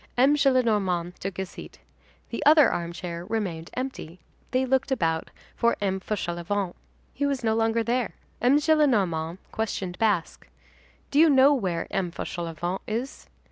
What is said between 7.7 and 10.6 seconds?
there. M. Gillenormand questioned Basque.